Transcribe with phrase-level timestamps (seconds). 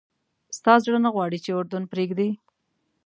[0.57, 2.29] ستا زړه نه غواړي چې اردن پرېږدې.